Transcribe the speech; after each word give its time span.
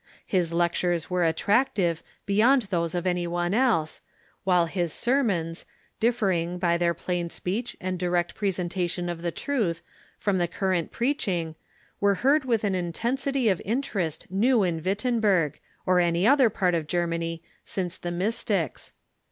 His 0.25 0.51
lectures 0.51 1.11
were 1.11 1.23
attractive 1.23 2.01
beyond 2.25 2.63
those 2.63 2.95
of 2.95 3.05
any 3.05 3.27
one 3.27 3.53
else, 3.53 4.01
while 4.43 4.71
bis 4.73 4.91
sermons, 4.93 5.63
differing, 5.99 6.57
by 6.57 6.75
their 6.75 6.95
plain 6.95 7.29
speech 7.29 7.77
and 7.79 7.99
direct 7.99 8.35
presen 8.35 8.67
tation 8.67 9.11
of 9.11 9.21
the 9.21 9.29
truth, 9.29 9.83
from 10.17 10.39
the 10.39 10.47
current 10.47 10.91
preaching, 10.91 11.53
were 11.99 12.15
heard 12.25 12.45
with 12.45 12.63
an 12.63 12.73
intensity 12.73 13.47
of 13.47 13.61
interest 13.63 14.25
new 14.31 14.63
in 14.63 14.81
Wittenberg, 14.81 15.59
or 15.85 15.99
any 15.99 16.25
other 16.25 16.49
part 16.49 16.73
of 16.73 16.87
Germany, 16.87 17.43
since 17.63 17.99
the 17.99 18.09
Mystics. 18.09 18.93